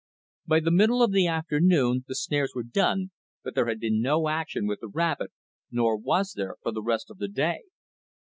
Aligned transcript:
By 0.47 0.59
the 0.61 0.71
middle 0.71 1.03
of 1.03 1.11
the 1.11 1.27
afternoon 1.27 2.05
the 2.07 2.15
snares 2.15 2.53
were 2.55 2.63
done, 2.63 3.11
but 3.43 3.53
there 3.53 3.67
had 3.67 3.79
been 3.79 4.01
no 4.01 4.29
action 4.29 4.65
with 4.65 4.79
the 4.79 4.87
rabbit, 4.89 5.31
nor 5.69 5.95
was 5.95 6.33
there 6.35 6.55
for 6.63 6.71
the 6.71 6.81
rest 6.81 7.11
of 7.11 7.19
the 7.19 7.27
day. 7.29 7.65